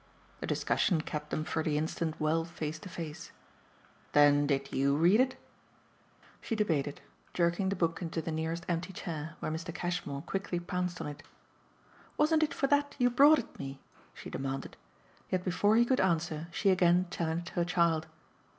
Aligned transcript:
The 0.39 0.47
discussion 0.47 1.01
kept 1.01 1.29
them 1.29 1.43
for 1.43 1.61
the 1.61 1.77
instant 1.77 2.19
well 2.19 2.43
face 2.43 2.79
to 2.79 2.89
face. 2.89 3.31
"Then 4.13 4.47
did 4.47 4.71
YOU 4.73 4.97
read 4.97 5.21
it?" 5.21 5.35
She 6.41 6.55
debated, 6.55 7.01
jerking 7.35 7.69
the 7.69 7.75
book 7.75 8.01
into 8.01 8.19
the 8.19 8.31
nearest 8.31 8.65
empty 8.67 8.93
chair, 8.93 9.35
where 9.41 9.51
Mr. 9.51 9.71
Cashmore 9.71 10.23
quickly 10.23 10.59
pounced 10.59 11.01
on 11.01 11.05
it. 11.07 11.21
"Wasn't 12.17 12.41
it 12.41 12.51
for 12.51 12.65
that 12.65 12.95
you 12.97 13.11
brought 13.11 13.37
it 13.37 13.59
me?" 13.59 13.79
she 14.15 14.31
demanded. 14.31 14.75
Yet 15.29 15.43
before 15.45 15.75
he 15.75 15.85
could 15.85 16.01
answer 16.01 16.47
she 16.49 16.71
again 16.71 17.05
challenged 17.11 17.49
her 17.49 17.63
child. 17.63 18.07